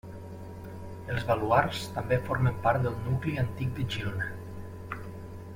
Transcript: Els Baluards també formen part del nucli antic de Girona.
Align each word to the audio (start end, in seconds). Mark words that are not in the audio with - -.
Els 1.15 1.25
Baluards 1.27 1.83
també 1.97 2.19
formen 2.31 2.57
part 2.65 2.87
del 2.87 2.99
nucli 3.11 3.37
antic 3.45 3.73
de 3.79 3.89
Girona. 3.97 4.31